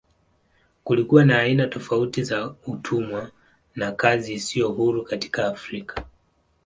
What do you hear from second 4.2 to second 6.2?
isiyo huru katika Afrika.